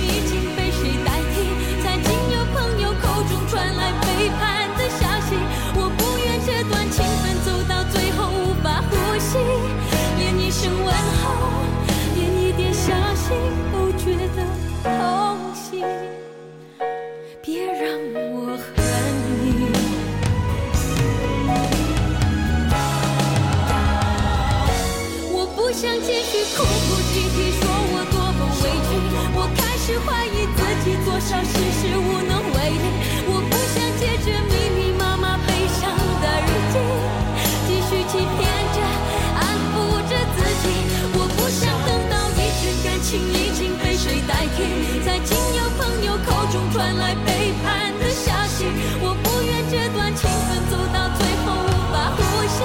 [44.60, 44.68] 谁代
[44.99, 48.66] 替，才经由朋友口中传来背叛的消息。
[49.01, 52.60] 我不愿这段情分走到最后无法呼吸，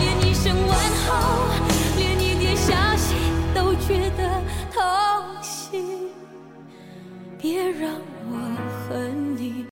[0.00, 0.70] 连一声问
[1.06, 1.08] 候，
[1.96, 3.14] 连一点消息
[3.54, 4.20] 都觉得
[4.72, 4.82] 痛
[5.42, 6.10] 心。
[7.38, 7.92] 别让
[8.30, 8.32] 我
[8.88, 9.66] 恨你。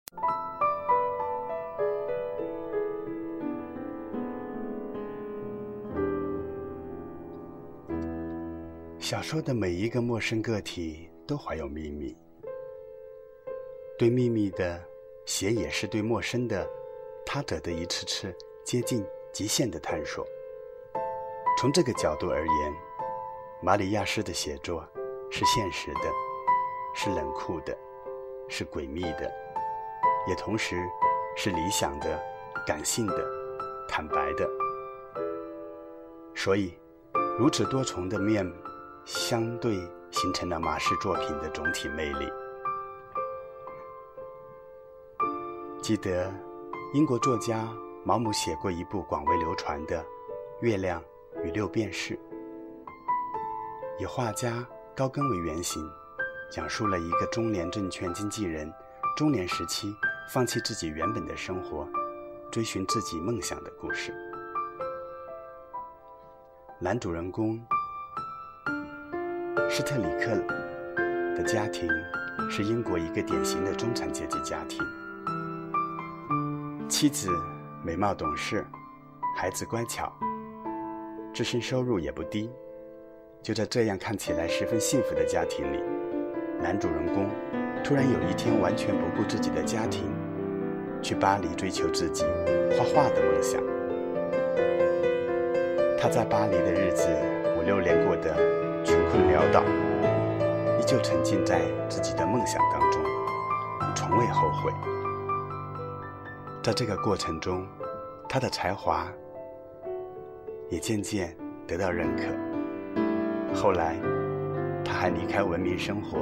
[8.98, 12.14] 小说的每一个陌生个体都怀有秘密，
[13.98, 14.78] 对秘密的
[15.24, 16.68] 写也是对陌生的
[17.24, 19.02] 他者的一次次接近
[19.32, 20.26] 极限的探索。
[21.58, 22.74] 从这个角度而言，
[23.62, 24.86] 马里亚斯的写作
[25.30, 26.00] 是现实的，
[26.94, 27.74] 是冷酷的，
[28.46, 29.32] 是诡秘的，
[30.28, 30.76] 也同时
[31.34, 32.22] 是理想的、
[32.66, 33.26] 感性的、
[33.88, 34.46] 坦白的。
[36.34, 36.74] 所以，
[37.38, 38.46] 如此多重的面。
[39.04, 39.80] 相对
[40.12, 42.30] 形成了马氏作品的总体魅力。
[45.82, 46.32] 记得
[46.94, 47.68] 英国作家
[48.04, 50.00] 毛姆写过一部广为流传的
[50.60, 51.02] 《月亮
[51.42, 52.14] 与六便士》，
[53.98, 55.82] 以画家高更为原型，
[56.50, 58.72] 讲述了一个中年证券经纪人
[59.16, 59.92] 中年时期
[60.28, 61.88] 放弃自己原本的生活，
[62.50, 64.14] 追寻自己梦想的故事。
[66.78, 67.60] 男主人公
[69.74, 70.36] 施特里克
[71.34, 71.88] 的家庭
[72.50, 74.78] 是英国一个典型的中产阶级家庭，
[76.90, 77.30] 妻子
[77.82, 78.66] 美貌懂事，
[79.34, 80.12] 孩子乖巧，
[81.32, 82.50] 自身收入也不低。
[83.42, 85.82] 就在这样看起来十分幸福的家庭里，
[86.60, 87.30] 男主人公
[87.82, 90.04] 突然有一天完全不顾自己的家庭，
[91.00, 92.26] 去巴黎追求自己
[92.76, 93.58] 画画的梦想。
[95.98, 97.08] 他在巴黎的日子
[97.58, 98.36] 五六年过得
[98.84, 99.62] 穷困潦倒，
[100.78, 103.02] 依旧沉浸在自己的梦想当中，
[103.94, 104.72] 从未后悔。
[106.62, 107.66] 在这个过程中，
[108.28, 109.06] 他的才华
[110.68, 112.24] 也渐渐得到认可。
[113.54, 113.96] 后来，
[114.84, 116.18] 他还离开文明生活，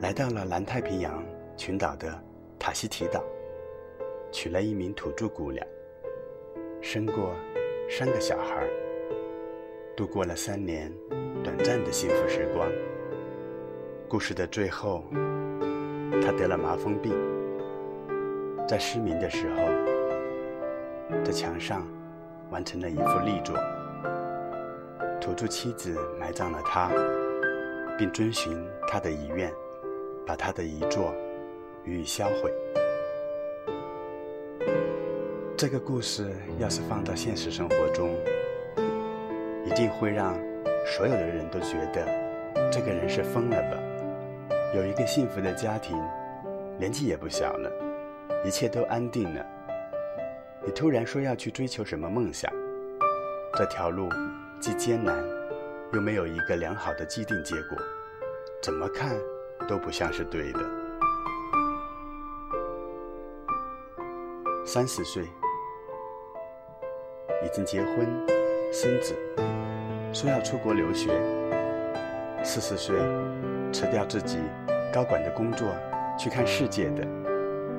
[0.00, 1.22] 来到了南太平洋
[1.56, 2.08] 群岛的
[2.58, 3.22] 塔希提岛，
[4.30, 5.66] 娶了一名土著姑娘，
[6.80, 7.34] 生过
[7.88, 8.66] 三个小孩，
[9.94, 10.90] 度过了三年
[11.44, 12.66] 短暂的幸福时光。
[14.08, 15.04] 故事的最后，
[16.22, 17.12] 他得了麻风病，
[18.66, 19.62] 在失明的时候，
[21.22, 21.86] 在墙上
[22.50, 23.54] 完成了一幅力作。
[25.20, 26.90] 土著妻子埋葬了他，
[27.98, 29.52] 并遵循他的遗愿，
[30.26, 31.14] 把他的遗作
[31.84, 32.50] 予以销毁。
[35.54, 38.10] 这个故事要是放到现实生活中，
[39.72, 40.34] 一定会让
[40.84, 42.06] 所有的人都觉得
[42.70, 43.78] 这个人是疯了吧？
[44.74, 45.98] 有一个幸福的家庭，
[46.78, 47.72] 年纪也不小了，
[48.44, 49.42] 一切都安定了，
[50.62, 52.52] 你突然说要去追求什么梦想？
[53.54, 54.10] 这条路。
[54.60, 55.16] 既艰难，
[55.92, 57.76] 又没有一个良好的既定结果，
[58.62, 59.16] 怎么看
[59.66, 60.60] 都不像是对的。
[64.66, 65.24] 三十岁，
[67.42, 68.06] 已经结婚
[68.74, 69.14] 孙子，
[70.14, 71.10] 说要出国留学；
[72.42, 72.96] 四十岁，
[73.70, 74.38] 辞掉自己
[74.90, 75.68] 高管的工作，
[76.18, 77.06] 去看世界的，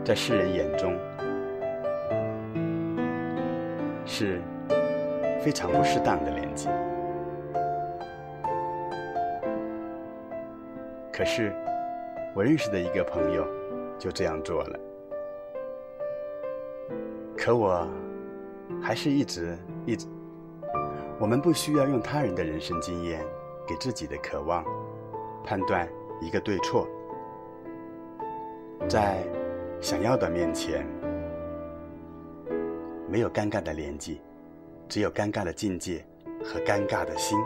[0.06, 0.96] 在世人眼中
[4.06, 4.40] 是。
[5.44, 6.70] 非常不适当的年纪，
[11.12, 11.52] 可是
[12.34, 13.46] 我认识的一个朋友
[14.00, 14.80] 就这样做了。
[17.36, 17.86] 可我
[18.82, 20.08] 还是一直一直，
[21.20, 23.26] 我们不需要用他人的人生经验
[23.68, 24.66] 给自己的渴望
[25.44, 25.88] 判断
[26.22, 26.88] 一个对错，
[28.90, 29.24] 在
[29.82, 30.86] 想要的面前，
[33.10, 34.22] 没有尴尬的年纪。
[34.90, 36.06] 只有尴尬的境界
[36.44, 37.40] 和尴尬的心。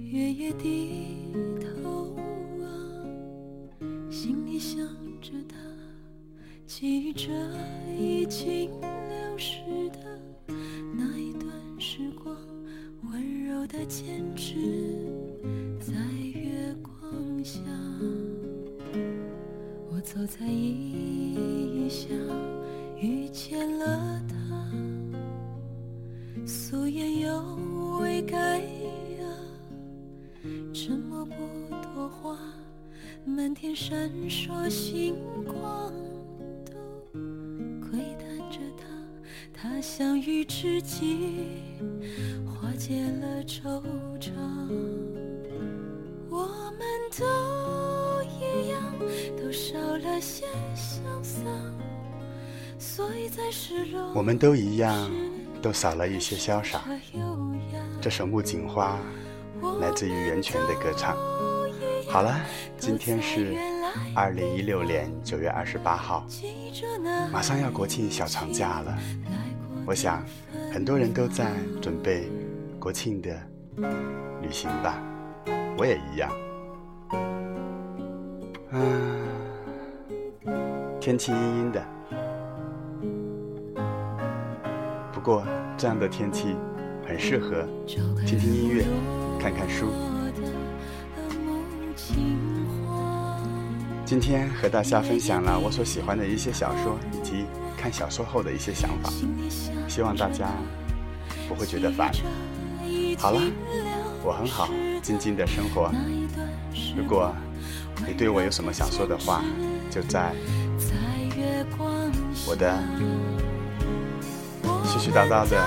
[0.00, 1.23] 月夜低
[4.64, 4.82] 想
[5.20, 5.56] 着他，
[6.66, 7.28] 记着
[7.98, 9.60] 已经流逝
[9.90, 9.98] 的
[10.94, 12.34] 那一段时光，
[13.12, 14.54] 温柔的坚持
[15.78, 15.92] 在
[16.32, 17.60] 月光下。
[19.90, 20.00] 我。
[20.04, 22.10] 走在异乡，
[23.00, 24.70] 遇见了他，
[26.46, 27.42] 素颜又
[28.00, 28.53] 未改
[33.26, 35.92] 满天闪烁星光，
[36.64, 36.72] 都
[37.80, 38.86] 窥探着他，
[39.52, 41.46] 他相遇知己，
[42.46, 43.82] 化解了惆
[44.20, 44.30] 怅，
[46.30, 46.46] 我
[46.78, 46.84] 们
[47.18, 47.24] 都。
[54.14, 55.10] 我们都一样，
[55.60, 56.80] 都少了一些潇洒。
[58.00, 58.98] 这首《木槿花》
[59.80, 61.16] 来自于袁泉的歌唱。
[62.14, 62.32] 好了，
[62.78, 63.56] 今天是
[64.14, 66.24] 二零一六年九月二十八号，
[67.32, 68.96] 马上要国庆小长假了。
[69.84, 70.24] 我想，
[70.72, 71.50] 很多人都在
[71.82, 72.30] 准备
[72.78, 73.36] 国庆的
[74.42, 75.02] 旅行吧，
[75.76, 76.30] 我也一样。
[78.70, 79.26] 嗯。
[81.00, 81.84] 天气阴阴的，
[85.12, 85.44] 不过
[85.76, 86.54] 这样的天气
[87.04, 88.84] 很适合听听音乐、
[89.40, 89.88] 看看书。
[94.04, 97.46] 今天和大家分享了我所喜欢的一些小说以及
[97.76, 99.10] 看小说后的一些想法，
[99.88, 100.50] 希望大家
[101.48, 102.12] 不会觉得烦。
[103.18, 103.40] 好了，
[104.22, 104.68] 我很好，
[105.02, 105.90] 静静的生活。
[106.96, 107.34] 如果
[108.06, 109.42] 你对我有什么想说的话，
[109.90, 110.34] 就在。
[112.46, 112.78] 我的
[114.84, 115.66] 絮絮叨叨的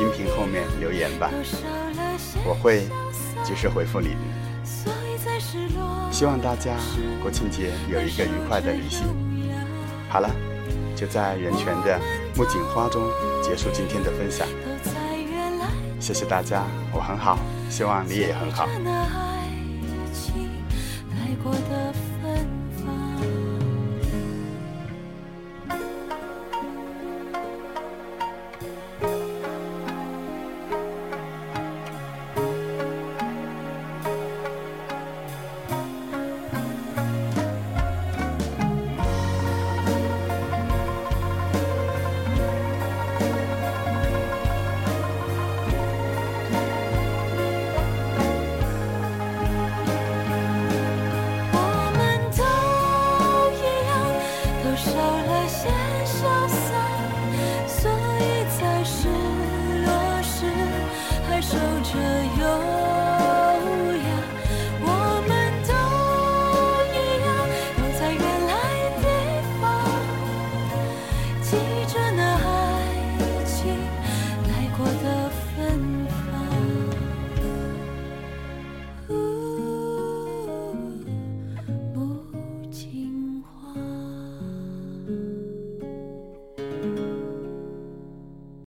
[0.00, 1.30] 音频后面留言吧，
[2.46, 2.88] 我会
[3.44, 4.16] 及时回复你。
[4.64, 5.84] 所以才是落
[6.20, 6.76] 希望大家
[7.22, 9.06] 国庆节有一个愉快的旅行。
[10.06, 10.28] 好了，
[10.94, 11.98] 就在源泉的
[12.36, 13.00] 木槿花中
[13.42, 14.46] 结束今天的分享。
[15.98, 16.62] 谢谢大家，
[16.92, 17.38] 我很好，
[17.70, 18.68] 希望你也很好。